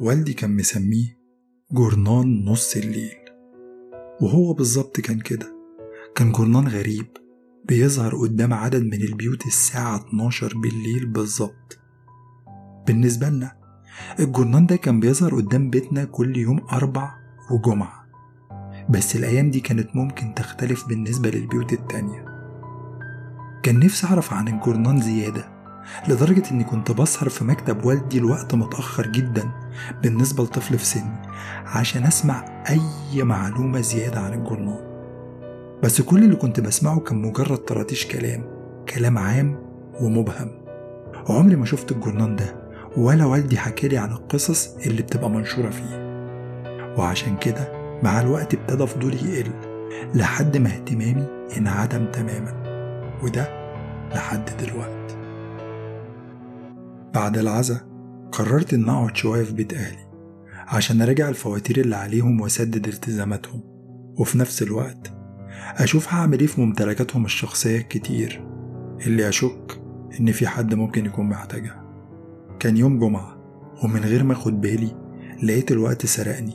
والدي 0.00 0.32
كان 0.32 0.56
مسميه 0.56 1.18
جورنان 1.72 2.44
نص 2.44 2.76
الليل. 2.76 3.16
وهو 4.20 4.52
بالظبط 4.52 5.00
كان 5.00 5.20
كده. 5.20 5.56
كان 6.14 6.32
جورنان 6.32 6.68
غريب 6.68 7.06
بيظهر 7.64 8.16
قدام 8.16 8.54
عدد 8.54 8.82
من 8.82 9.02
البيوت 9.02 9.46
الساعة 9.46 9.96
12 9.96 10.58
بالليل 10.58 11.06
بالظبط. 11.06 11.78
بالنسبة 12.86 13.28
لنا 13.28 13.52
الجورنان 14.20 14.66
ده 14.66 14.76
كان 14.76 15.00
بيظهر 15.00 15.34
قدام 15.34 15.70
بيتنا 15.70 16.04
كل 16.04 16.36
يوم 16.36 16.66
أربع 16.72 17.14
وجمعة. 17.50 18.06
بس 18.90 19.16
الأيام 19.16 19.50
دي 19.50 19.60
كانت 19.60 19.96
ممكن 19.96 20.34
تختلف 20.34 20.88
بالنسبة 20.88 21.30
للبيوت 21.30 21.72
التانية. 21.72 22.24
كان 23.62 23.78
نفسي 23.78 24.06
أعرف 24.06 24.32
عن 24.32 24.48
الجورنان 24.48 25.00
زيادة. 25.00 25.59
لدرجة 26.08 26.42
إني 26.50 26.64
كنت 26.64 26.90
بسهر 26.92 27.28
في 27.28 27.44
مكتب 27.44 27.84
والدي 27.84 28.20
لوقت 28.20 28.54
متأخر 28.54 29.06
جدا 29.06 29.50
بالنسبة 30.02 30.44
لطفل 30.44 30.78
في 30.78 30.84
سني 30.84 31.22
عشان 31.66 32.04
أسمع 32.04 32.44
أي 32.70 33.22
معلومة 33.22 33.80
زيادة 33.80 34.20
عن 34.20 34.32
الجورنان 34.32 34.90
بس 35.82 36.00
كل 36.00 36.24
اللي 36.24 36.36
كنت 36.36 36.60
بسمعه 36.60 37.00
كان 37.00 37.22
مجرد 37.22 37.58
طراطيش 37.58 38.06
كلام 38.06 38.44
كلام 38.94 39.18
عام 39.18 39.56
ومبهم. 40.00 40.50
وعمري 41.28 41.56
ما 41.56 41.64
شفت 41.66 41.92
الجورنان 41.92 42.36
ده 42.36 42.54
ولا 42.96 43.24
والدي 43.24 43.58
حكالي 43.58 43.98
عن 43.98 44.12
القصص 44.12 44.76
اللي 44.86 45.02
بتبقى 45.02 45.30
منشورة 45.30 45.70
فيه. 45.70 46.10
وعشان 46.98 47.36
كده 47.36 47.72
مع 48.02 48.20
الوقت 48.20 48.54
ابتدى 48.54 48.86
فضولي 48.86 49.32
يقل 49.38 49.50
لحد 50.14 50.56
ما 50.56 50.68
اهتمامي 50.68 51.26
انعدم 51.56 52.06
تماما 52.06 52.52
وده 53.22 53.48
لحد 54.14 54.50
دلوقتي. 54.60 54.99
بعد 57.14 57.38
العزا 57.38 57.80
قررت 58.32 58.74
إن 58.74 58.88
أقعد 58.88 59.16
شوية 59.16 59.44
في 59.44 59.52
بيت 59.52 59.74
أهلي 59.74 60.10
عشان 60.68 61.02
أراجع 61.02 61.28
الفواتير 61.28 61.80
اللي 61.80 61.96
عليهم 61.96 62.40
وأسدد 62.40 62.88
التزاماتهم 62.88 63.60
وفي 64.18 64.38
نفس 64.38 64.62
الوقت 64.62 65.12
أشوف 65.76 66.14
هعمل 66.14 66.40
إيه 66.40 66.46
في 66.46 66.60
ممتلكاتهم 66.60 67.24
الشخصية 67.24 67.78
الكتير 67.78 68.44
اللي 69.06 69.28
أشك 69.28 69.82
إن 70.20 70.32
في 70.32 70.46
حد 70.46 70.74
ممكن 70.74 71.06
يكون 71.06 71.28
محتاجها. 71.28 71.84
كان 72.60 72.76
يوم 72.76 72.98
جمعة 72.98 73.36
ومن 73.84 74.00
غير 74.00 74.24
ما 74.24 74.32
أخد 74.32 74.60
بالي 74.60 74.96
لقيت 75.42 75.72
الوقت 75.72 76.06
سرقني 76.06 76.54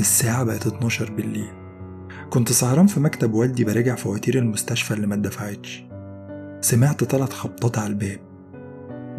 الساعة 0.00 0.44
بقت 0.44 0.66
12 0.66 1.12
بالليل. 1.12 1.50
كنت 2.30 2.52
سهران 2.52 2.86
في 2.86 3.00
مكتب 3.00 3.34
والدي 3.34 3.64
براجع 3.64 3.94
فواتير 3.94 4.38
المستشفى 4.38 4.94
اللي 4.94 5.06
ما 5.06 5.14
اتدفعتش. 5.14 5.84
سمعت 6.60 7.04
ثلاث 7.04 7.32
خبطات 7.32 7.78
على 7.78 7.86
الباب. 7.86 8.29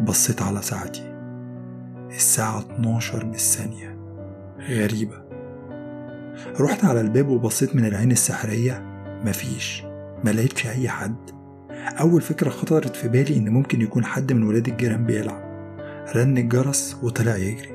بصيت 0.00 0.42
على 0.42 0.62
ساعتي. 0.62 1.14
الساعة 2.10 2.58
12 2.60 3.24
بالثانية. 3.24 3.98
غريبة. 4.68 5.22
رحت 6.60 6.84
على 6.84 7.00
الباب 7.00 7.28
وبصيت 7.28 7.76
من 7.76 7.84
العين 7.84 8.12
السحرية. 8.12 8.82
مفيش. 9.24 9.82
ما 10.24 10.30
لقيتش 10.30 10.66
أي 10.66 10.88
حد. 10.88 11.30
أول 12.00 12.22
فكرة 12.22 12.50
خطرت 12.50 12.96
في 12.96 13.08
بالي 13.08 13.36
إن 13.36 13.48
ممكن 13.48 13.80
يكون 13.80 14.04
حد 14.04 14.32
من 14.32 14.42
ولاد 14.42 14.68
الجيران 14.68 15.06
بيلعب. 15.06 15.42
رن 16.16 16.38
الجرس 16.38 16.96
وطلع 17.02 17.36
يجري. 17.36 17.72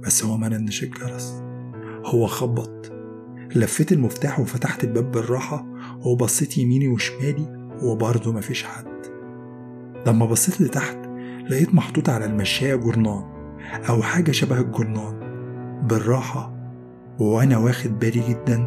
بس 0.00 0.24
هو 0.24 0.36
ما 0.36 0.48
رنش 0.48 0.82
الجرس. 0.82 1.42
هو 2.04 2.26
خبط. 2.26 2.92
لفيت 3.56 3.92
المفتاح 3.92 4.40
وفتحت 4.40 4.84
الباب 4.84 5.10
بالراحة 5.10 5.66
وبصيت 6.00 6.58
يميني 6.58 6.88
وشمالي 6.88 7.70
وبرضه 7.82 8.32
مفيش 8.32 8.64
حد. 8.64 8.97
لما 10.06 10.26
بصيت 10.26 10.60
لتحت 10.60 10.98
لقيت 11.50 11.74
محطوط 11.74 12.08
على 12.08 12.24
المشاية 12.24 12.74
جورنان 12.74 13.24
أو 13.88 14.02
حاجة 14.02 14.30
شبه 14.30 14.60
الجورنان. 14.60 15.18
بالراحة 15.88 16.54
وأنا 17.18 17.58
واخد 17.58 17.98
بالي 17.98 18.28
جدا 18.28 18.66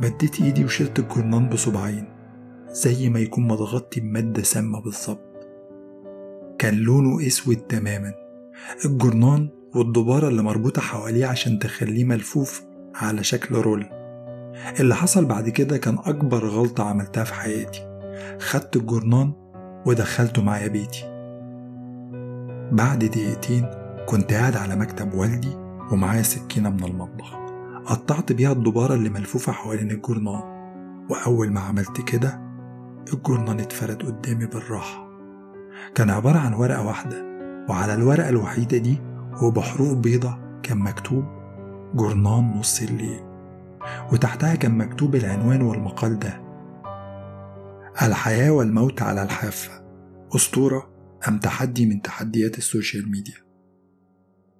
مديت 0.00 0.40
إيدي 0.40 0.64
وشلت 0.64 0.98
الجورنان 0.98 1.48
بصبعين 1.48 2.08
زي 2.70 3.08
ما 3.08 3.20
يكون 3.20 3.48
متغطي 3.48 4.00
بمادة 4.00 4.42
سامة 4.42 4.80
بالظبط. 4.80 5.48
كان 6.58 6.74
لونه 6.74 7.26
أسود 7.26 7.56
تماما. 7.56 8.12
الجورنان 8.84 9.48
والدبارة 9.74 10.28
اللي 10.28 10.42
مربوطة 10.42 10.82
حواليه 10.82 11.26
عشان 11.26 11.58
تخليه 11.58 12.04
ملفوف 12.04 12.62
على 12.94 13.24
شكل 13.24 13.54
رول. 13.54 13.86
اللي 14.80 14.94
حصل 14.94 15.24
بعد 15.24 15.48
كده 15.48 15.76
كان 15.76 15.98
أكبر 15.98 16.46
غلطة 16.46 16.84
عملتها 16.84 17.24
في 17.24 17.34
حياتي. 17.34 17.80
خدت 18.40 18.76
الجورنان 18.76 19.32
ودخلته 19.86 20.42
معايا 20.42 20.68
بيتي. 20.68 21.04
بعد 22.72 22.98
دقيقتين 22.98 23.66
كنت 24.06 24.32
قاعد 24.32 24.56
على 24.56 24.76
مكتب 24.76 25.14
والدي 25.14 25.56
ومعايا 25.92 26.22
سكينة 26.22 26.70
من 26.70 26.84
المطبخ. 26.84 27.34
قطعت 27.86 28.32
بيها 28.32 28.52
الدبارة 28.52 28.94
اللي 28.94 29.08
ملفوفة 29.08 29.52
حوالين 29.52 29.90
الجورنان 29.90 30.42
وأول 31.10 31.52
ما 31.52 31.60
عملت 31.60 32.00
كده 32.00 32.40
الجورنان 33.12 33.60
اتفرد 33.60 34.02
قدامي 34.02 34.46
بالراحة. 34.46 35.08
كان 35.94 36.10
عبارة 36.10 36.38
عن 36.38 36.54
ورقة 36.54 36.86
واحدة 36.86 37.24
وعلى 37.68 37.94
الورقة 37.94 38.28
الوحيدة 38.28 38.78
دي 38.78 38.98
وبحروف 39.42 39.94
بيضة 39.94 40.38
كان 40.62 40.78
مكتوب 40.78 41.24
جورنان 41.94 42.52
نص 42.58 42.82
الليل 42.82 43.20
وتحتها 44.12 44.54
كان 44.54 44.78
مكتوب 44.78 45.14
العنوان 45.14 45.62
والمقال 45.62 46.18
ده. 46.18 46.41
الحياة 48.00 48.50
والموت 48.50 49.02
على 49.02 49.22
الحافة. 49.22 49.70
أسطورة 50.36 50.90
أم 51.28 51.38
تحدي 51.38 51.86
من 51.86 52.02
تحديات 52.02 52.58
ال 52.58 52.65
social 52.65 53.10
media؟ 53.10 53.34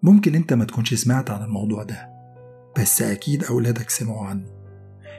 ممكن 0.03 0.35
أنت 0.35 0.53
ما 0.53 0.65
تكونش 0.65 0.95
سمعت 0.95 1.31
عن 1.31 1.43
الموضوع 1.45 1.83
ده 1.83 2.09
بس 2.79 3.03
أكيد 3.03 3.45
أولادك 3.45 3.91
سمعوا 3.91 4.27
عنه. 4.27 4.47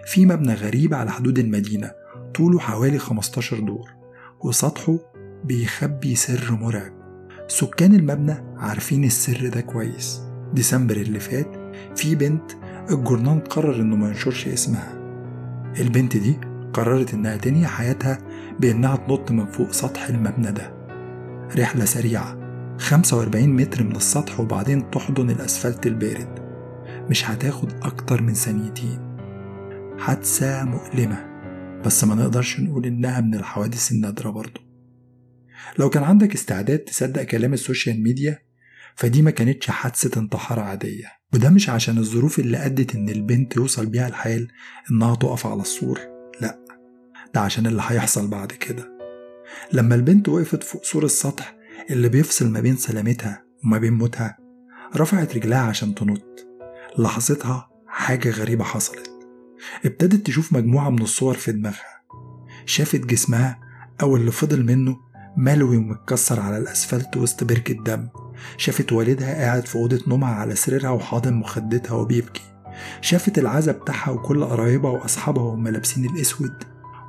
في 0.06 0.26
مبنى 0.26 0.54
غريب 0.54 0.94
على 0.94 1.12
حدود 1.12 1.40
المدينة 1.40 1.92
طوله 2.36 2.60
حوالي 2.60 2.98
15 3.00 3.60
دور 3.60 3.90
وسطحه 4.44 4.98
بيخبي 5.44 6.16
سر 6.16 6.52
مرعب. 6.52 6.94
سكان 7.48 7.96
المبنى 7.96 8.36
عارفين 8.58 9.04
السر 9.04 9.48
ده 9.50 9.62
كويس. 9.62 10.22
ديسمبر 10.54 10.98
اللي 10.98 11.20
فات 11.20 11.56
في 11.96 12.16
بنت 12.16 12.52
الجورنان 12.92 13.40
قرر 13.40 13.76
إنه 13.76 13.96
ما 13.96 14.08
ينشرش 14.08 14.48
اسمها. 14.48 14.94
البنت 15.80 16.18
دي 16.18 16.40
قررت 16.74 17.14
إنها 17.14 17.38
تنهي 17.38 17.68
حياتها 17.68 18.18
بإنها 18.60 18.96
تنط 18.96 19.32
من 19.32 19.46
فوق 19.46 19.72
سطح 19.72 20.08
المبنى 20.08 20.52
ده. 20.52 20.74
رحلة 21.58 21.86
سريعة 21.86 22.44
45 22.80 23.50
متر 23.50 23.84
من 23.84 23.96
السطح 23.96 24.40
وبعدين 24.40 24.92
تحضن 24.92 25.30
الأسفلت 25.30 25.88
البارد. 25.88 26.40
مش 27.10 27.30
هتاخد 27.30 27.74
أكتر 27.82 28.22
من 28.22 28.34
ثانيتين. 28.34 29.00
حادثة 30.00 30.64
مؤلمة 30.64 31.34
بس 31.86 32.04
ما 32.04 32.16
نقدرش 32.16 32.60
نقول 32.60 32.86
إنها 32.86 33.22
من 33.22 33.36
الحوادث 33.36 33.92
النادرة 33.92 34.30
برضه. 34.30 34.62
لو 35.80 35.90
كان 35.90 36.04
عندك 36.04 36.34
استعداد 36.34 36.80
تصدق 36.80 37.24
كلام 37.24 37.54
ال 37.54 37.61
social 37.61 38.04
media 38.04 38.40
فدي 38.96 39.22
ما 39.22 39.32
كانتش 39.32 39.70
حادثة 39.70 40.22
انتحار 40.22 40.60
عادية. 40.60 41.06
وده 41.34 41.50
مش 41.50 41.70
عشان 41.70 41.98
الظروف 41.98 42.40
اللي 42.40 42.66
أدت 42.66 42.96
إن 42.96 43.10
البنت 43.10 43.56
يوصل 43.56 43.86
بيها 43.86 44.08
الحال 44.08 44.48
إنها 44.92 45.16
تقف 45.16 45.48
على 45.48 45.62
السور. 45.62 46.13
ده 47.34 47.42
عشان 47.42 47.68
اللي 47.68 47.82
هيحصل 47.86 48.28
بعد 48.28 48.52
كده. 48.52 48.92
لما 49.74 49.96
البنت 49.96 50.30
وقفت 50.30 50.64
فوق 50.64 50.84
سور 50.84 51.06
السطح 51.06 51.56
اللي 51.90 52.10
بيفصل 52.10 52.50
ما 52.50 52.60
بين 52.60 52.76
سلامتها 52.76 53.44
وما 53.66 53.78
بين 53.78 53.94
موتها 53.94 54.38
رفعت 54.96 55.36
رجلها 55.36 55.60
عشان 55.62 55.96
تنط. 55.96 56.48
لحظتها 56.98 57.70
حاجة 57.88 58.30
غريبة 58.30 58.64
حصلت. 58.64 59.10
ابتدت 59.86 60.28
تشوف 60.28 60.54
مجموعة 60.54 60.90
من 60.90 61.02
الصور 61.02 61.34
في 61.34 61.52
دماغها. 61.52 62.04
شافت 62.66 63.00
جسمها 63.06 63.60
أو 64.02 64.16
اللي 64.16 64.32
فضل 64.32 64.66
منه 64.66 65.00
ملوي 65.38 65.78
ومتكسر 65.78 66.40
على 66.40 66.58
الأسفلت 66.58 67.18
وسط 67.18 67.44
بركة 67.44 67.74
دم 67.74 68.08
شافت 68.58 68.92
والدها 68.92 69.34
قاعد 69.36 69.66
في 69.66 69.76
أوضة 69.76 70.00
نومها 70.08 70.34
على 70.34 70.56
سريرها 70.56 70.90
وحاضن 70.90 71.34
مخدتها 71.34 71.94
وبيبكي. 71.96 72.42
شافت 73.02 73.38
العزا 73.38 73.72
بتاعها 73.72 74.12
وكل 74.12 74.44
قرايبها 74.44 74.92
وأصحابها 74.92 75.44
وهم 75.44 75.68
لابسين 75.68 76.06
الأسود. 76.06 76.64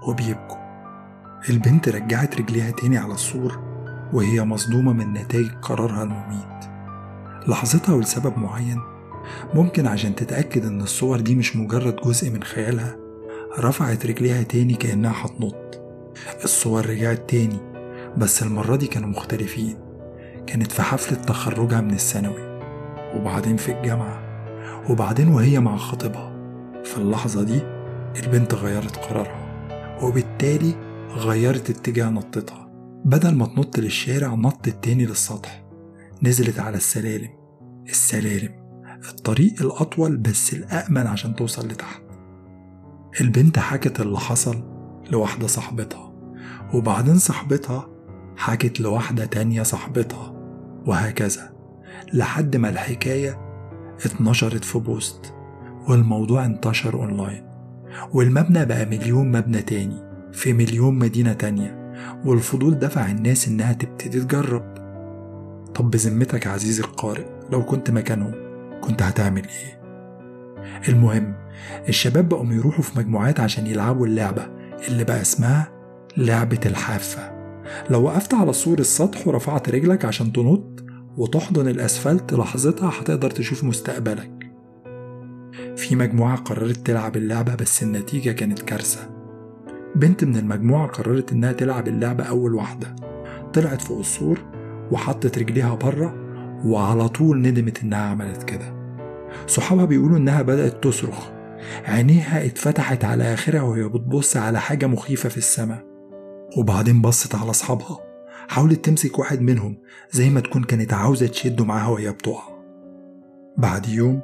وبيبكوا. 0.08 0.64
البنت 1.50 1.88
رجعت 1.88 2.40
رجليها 2.40 2.70
تاني 2.70 2.98
على 2.98 3.14
السور 3.14 3.58
وهي 4.12 4.44
مصدومة 4.44 4.92
من 4.92 5.12
نتائج 5.12 5.50
قرارها 5.62 6.02
المميت. 6.02 6.70
لحظتها 7.48 7.94
ولسبب 7.94 8.38
معين 8.38 8.80
ممكن 9.54 9.86
عشان 9.86 10.14
تتأكد 10.14 10.64
إن 10.64 10.80
الصور 10.80 11.20
دي 11.20 11.34
مش 11.34 11.56
مجرد 11.56 11.96
جزء 11.96 12.30
من 12.30 12.42
خيالها 12.42 12.96
رفعت 13.58 14.06
رجليها 14.06 14.42
تاني 14.42 14.74
كأنها 14.74 15.14
هتنط. 15.24 15.80
الصور 16.44 16.86
رجعت 16.86 17.30
تاني 17.30 17.58
بس 18.16 18.42
المرة 18.42 18.76
دي 18.76 18.86
كانوا 18.86 19.08
مختلفين. 19.08 19.76
كانت 20.46 20.72
في 20.72 20.82
حفلة 20.82 21.18
تخرجها 21.18 21.80
من 21.80 21.90
الثانوي 21.94 22.60
وبعدين 23.14 23.56
في 23.56 23.72
الجامعة 23.72 24.20
وبعدين 24.90 25.28
وهي 25.28 25.60
مع 25.60 25.76
خطيبها. 25.76 26.32
في 26.84 26.98
اللحظة 26.98 27.42
دي 27.42 27.60
البنت 28.22 28.54
غيرت 28.54 28.96
قرارها. 28.96 29.43
وبالتالي 30.02 30.74
غيرت 31.10 31.70
اتجاه 31.70 32.10
نطتها. 32.10 32.70
بدل 33.04 33.34
ما 33.34 33.46
تنط 33.46 33.78
للشارع 33.78 34.34
نطت 34.34 34.84
تاني 34.84 35.06
للسطح. 35.06 35.64
نزلت 36.22 36.58
على 36.58 36.76
السلالم. 36.76 37.28
السلالم. 37.88 38.64
الطريق 39.08 39.62
الأطول 39.62 40.16
بس 40.16 40.54
الأأمن 40.54 41.06
عشان 41.06 41.34
توصل 41.34 41.68
لتحت. 41.68 42.02
البنت 43.20 43.58
حكت 43.58 44.00
اللي 44.00 44.18
حصل 44.18 44.64
لواحدة 45.10 45.46
صاحبتها. 45.46 46.12
وبعدين 46.74 47.18
صاحبتها 47.18 47.88
حكت 48.36 48.80
لواحدة 48.80 49.24
تانية 49.24 49.62
صاحبتها. 49.62 50.34
وهكذا. 50.86 51.54
لحد 52.12 52.56
ما 52.56 52.68
الحكاية 52.68 53.40
اتنشرت 54.04 54.64
في 54.64 54.78
بوست. 54.78 55.34
والموضوع 55.88 56.44
انتشر 56.44 56.94
أونلاين. 56.94 57.53
والمبنى 58.12 58.64
بقى 58.64 58.86
مليون 58.86 59.32
مبنى 59.32 59.62
تاني 59.62 59.96
في 60.32 60.52
مليون 60.52 60.94
مدينة 60.98 61.32
تانية 61.32 61.94
والفضول 62.24 62.78
دفع 62.78 63.10
الناس 63.10 63.48
إنها 63.48 63.72
تبتدي 63.72 64.20
تجرب. 64.20 64.74
طب 65.74 65.90
بذمتك 65.90 66.46
عزيزي 66.46 66.82
القارئ 66.82 67.24
لو 67.52 67.64
كنت 67.64 67.90
مكانهم 67.90 68.34
كنت 68.80 69.02
هتعمل 69.02 69.42
إيه؟ 69.44 69.80
المهم 70.88 71.34
الشباب 71.88 72.28
بقوا 72.28 72.52
يروحوا 72.52 72.82
في 72.82 72.98
مجموعات 72.98 73.40
عشان 73.40 73.66
يلعبوا 73.66 74.06
اللعبة 74.06 74.46
اللي 74.88 75.04
بقى 75.04 75.20
اسمها 75.20 75.68
لعبة 76.16 76.60
الحافة. 76.66 77.34
لو 77.90 78.02
وقفت 78.02 78.34
على 78.34 78.52
سور 78.52 78.78
السطح 78.78 79.28
ورفعت 79.28 79.68
رجلك 79.68 80.04
عشان 80.04 80.32
تنط 80.32 80.84
وتحضن 81.16 81.68
الأسفلت 81.68 82.32
لحظتها 82.34 82.92
هتقدر 83.00 83.30
تشوف 83.30 83.64
مستقبلك. 83.64 84.43
في 85.84 85.96
مجموعة 85.96 86.36
قررت 86.36 86.86
تلعب 86.86 87.16
اللعبة 87.16 87.54
بس 87.54 87.82
النتيجة 87.82 88.30
كانت 88.30 88.62
كارثة. 88.62 89.10
بنت 89.96 90.24
من 90.24 90.36
المجموعة 90.36 90.86
قررت 90.86 91.32
إنها 91.32 91.52
تلعب 91.52 91.88
اللعبة 91.88 92.24
أول 92.24 92.54
واحدة. 92.54 92.96
طلعت 93.52 93.82
فوق 93.82 93.98
السور 93.98 94.38
وحطت 94.90 95.38
رجليها 95.38 95.74
بره 95.74 96.14
وعلى 96.66 97.08
طول 97.08 97.42
ندمت 97.42 97.82
إنها 97.82 97.98
عملت 97.98 98.42
كده. 98.42 98.74
صحابها 99.46 99.84
بيقولوا 99.84 100.16
إنها 100.18 100.42
بدأت 100.42 100.84
تصرخ. 100.84 101.28
عينيها 101.84 102.46
اتفتحت 102.46 103.04
على 103.04 103.34
آخرها 103.34 103.62
وهي 103.62 103.84
بتبص 103.84 104.36
على 104.36 104.60
حاجة 104.60 104.86
مخيفة 104.86 105.28
في 105.28 105.36
السماء. 105.36 105.84
وبعدين 106.56 107.02
بصت 107.02 107.34
على 107.34 107.50
أصحابها. 107.50 107.98
حاولت 108.48 108.84
تمسك 108.84 109.18
واحد 109.18 109.40
منهم 109.40 109.78
زي 110.10 110.30
ما 110.30 110.40
تكون 110.40 110.64
كانت 110.64 110.92
عاوزة 110.92 111.26
تشده 111.26 111.64
معاها 111.64 111.88
وهي 111.88 112.12
بتقع. 112.12 112.42
بعد 113.56 113.88
يوم 113.88 114.20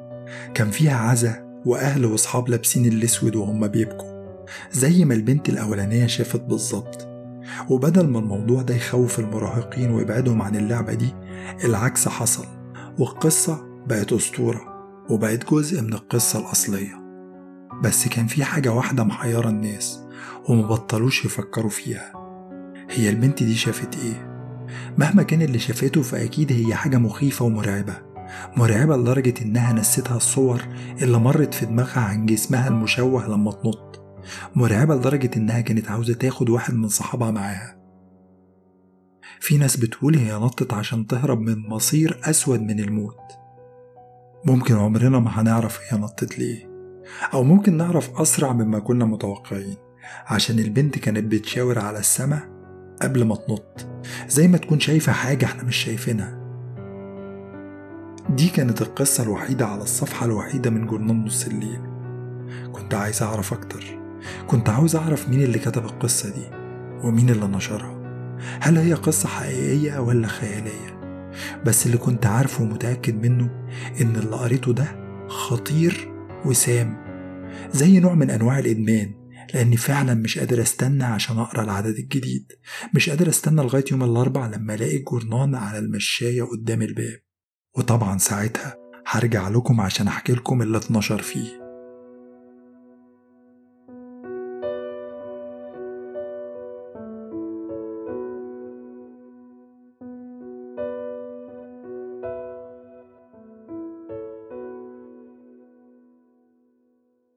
كان 0.53 0.71
فيها 0.71 0.97
عزا 0.97 1.50
وأهل 1.65 2.05
وأصحاب 2.05 2.49
لابسين 2.49 2.85
الأسود 2.85 3.35
وهم 3.35 3.67
بيبكوا 3.67 4.11
زي 4.71 5.05
ما 5.05 5.13
البنت 5.13 5.49
الأولانية 5.49 6.07
شافت 6.07 6.41
بالظبط. 6.41 7.07
وبدل 7.69 8.07
ما 8.07 8.19
الموضوع 8.19 8.61
ده 8.61 8.75
يخوف 8.75 9.19
المراهقين 9.19 9.91
ويبعدهم 9.91 10.41
عن 10.41 10.55
اللعبة 10.55 10.93
دي 10.93 11.13
العكس 11.63 12.07
حصل 12.07 12.45
والقصة 12.99 13.65
بقت 13.87 14.13
أسطورة 14.13 14.61
وبقت 15.09 15.51
جزء 15.53 15.81
من 15.81 15.93
القصة 15.93 16.39
الأصلية. 16.39 17.01
بس 17.83 18.07
كان 18.07 18.27
في 18.27 18.43
حاجة 18.43 18.69
واحدة 18.73 19.03
محيرة 19.03 19.49
الناس 19.49 19.99
ومبطلوش 20.49 21.25
يفكروا 21.25 21.69
فيها. 21.69 22.13
هي 22.89 23.09
البنت 23.09 23.43
دي 23.43 23.55
شافت 23.55 23.97
إيه؟ 24.03 24.31
مهما 24.97 25.23
كان 25.23 25.41
اللي 25.41 25.59
شافته 25.59 26.01
فأكيد 26.01 26.51
هي 26.51 26.75
حاجة 26.75 26.97
مخيفة 26.97 27.45
ومرعبة. 27.45 28.10
مرعبة 28.57 28.97
لدرجة 28.97 29.33
إنها 29.41 29.73
نستها 29.73 30.17
الصور 30.17 30.61
اللي 31.01 31.17
مرت 31.17 31.53
في 31.53 31.65
دماغها 31.65 31.99
عن 31.99 32.25
جسمها 32.25 32.67
المشوه 32.67 33.27
لما 33.27 33.51
تنط. 33.51 34.01
مرعبة 34.55 34.95
لدرجة 34.95 35.31
إنها 35.37 35.61
كانت 35.61 35.91
عاوزة 35.91 36.13
تاخد 36.13 36.49
واحد 36.49 36.73
من 36.73 36.87
صحابها 36.87 37.31
معاها. 37.31 37.77
في 39.39 39.57
ناس 39.57 39.77
بتقول 39.77 40.15
هي 40.15 40.33
نطت 40.33 40.73
عشان 40.73 41.07
تهرب 41.07 41.39
من 41.39 41.69
مصير 41.69 42.19
أسود 42.23 42.61
من 42.61 42.79
الموت. 42.79 43.17
ممكن 44.45 44.75
عمرنا 44.75 45.19
ما 45.19 45.41
هنعرف 45.41 45.79
هي 45.89 45.97
نطت 45.97 46.39
ليه. 46.39 46.71
أو 47.33 47.43
ممكن 47.43 47.77
نعرف 47.77 48.21
أسرع 48.21 48.53
مما 48.53 48.79
كنا 48.79 49.05
متوقعين. 49.05 49.75
عشان 50.25 50.59
البنت 50.59 50.99
كانت 50.99 51.31
بتشاور 51.31 51.79
على 51.79 51.99
السماء 51.99 52.41
قبل 53.01 53.23
ما 53.23 53.35
تنط. 53.35 53.87
زي 54.27 54.47
ما 54.47 54.57
تكون 54.57 54.79
شايفة 54.79 55.11
حاجة 55.11 55.45
إحنا 55.45 55.63
مش 55.63 55.75
شايفينها. 55.75 56.40
دي 58.35 58.49
كانت 58.49 58.81
القصة 58.81 59.23
الوحيدة 59.23 59.65
على 59.67 59.81
الصفحة 59.83 60.25
الوحيدة 60.25 60.69
من 60.69 60.87
جورنال 60.87 61.25
نص 61.25 61.45
الليل 61.47 61.79
كنت 62.71 62.93
عايز 62.93 63.21
أعرف 63.23 63.53
أكتر. 63.53 63.83
كنت 64.47 64.69
عاوز 64.69 64.95
أعرف 64.95 65.29
مين 65.29 65.41
اللي 65.43 65.59
كتب 65.59 65.85
القصة 65.85 66.29
دي 66.29 66.45
ومين 67.07 67.29
اللي 67.29 67.47
نشرها. 67.47 68.01
هل 68.61 68.77
هي 68.77 68.93
قصة 68.93 69.29
حقيقية 69.29 69.99
ولا 69.99 70.27
خيالية؟ 70.27 71.01
بس 71.65 71.85
اللي 71.85 71.97
كنت 71.97 72.25
عارفه 72.25 72.63
ومتأكد 72.63 73.25
منه 73.27 73.49
إن 74.01 74.15
اللي 74.15 74.35
قريته 74.35 74.73
ده 74.73 74.85
خطير 75.27 76.11
وسام 76.45 76.97
زي 77.73 77.99
نوع 77.99 78.13
من 78.13 78.29
أنواع 78.29 78.59
الإدمان 78.59 79.13
لأني 79.53 79.77
فعلا 79.77 80.13
مش 80.13 80.39
قادر 80.39 80.61
أستنى 80.61 81.03
عشان 81.03 81.39
أقرأ 81.39 81.63
العدد 81.63 81.95
الجديد. 81.99 82.51
مش 82.95 83.09
قادر 83.09 83.29
أستنى 83.29 83.61
لغاية 83.61 83.85
يوم 83.91 84.03
الأربع 84.03 84.47
لما 84.47 84.73
ألاقي 84.73 84.97
الجورنان 84.97 85.55
على 85.55 85.77
المشاية 85.79 86.43
قدام 86.43 86.81
الباب. 86.81 87.19
وطبعا 87.77 88.17
ساعتها 88.17 88.75
هرجع 89.07 89.49
لكم 89.49 89.81
عشان 89.81 90.07
أحكي 90.07 90.33
لكم 90.33 90.61
اللي 90.61 90.77
اتنشر 90.77 91.21
فيه. 91.21 91.60